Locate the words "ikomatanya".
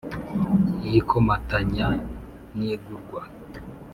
0.99-1.87